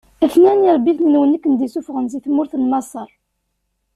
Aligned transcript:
A-ten-an 0.23 0.65
iṛebbiten-nwen 0.69 1.35
i 1.35 1.37
ken-id-issufɣen 1.39 2.07
si 2.11 2.19
tmurt 2.25 2.53
n 2.57 2.63
Maṣer. 2.71 3.09